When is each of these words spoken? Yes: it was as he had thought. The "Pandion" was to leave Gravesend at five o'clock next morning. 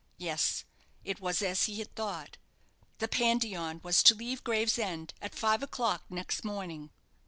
Yes: 0.17 0.65
it 1.03 1.19
was 1.21 1.43
as 1.43 1.65
he 1.65 1.77
had 1.77 1.93
thought. 1.95 2.39
The 2.97 3.07
"Pandion" 3.07 3.81
was 3.83 4.01
to 4.01 4.15
leave 4.15 4.43
Gravesend 4.43 5.13
at 5.21 5.35
five 5.35 5.61
o'clock 5.61 6.05
next 6.09 6.43
morning. 6.43 6.89